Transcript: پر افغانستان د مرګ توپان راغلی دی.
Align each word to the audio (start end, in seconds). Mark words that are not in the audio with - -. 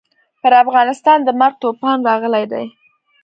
پر 0.41 0.53
افغانستان 0.63 1.19
د 1.23 1.29
مرګ 1.39 1.55
توپان 1.61 1.97
راغلی 2.07 2.45
دی. 2.51 2.65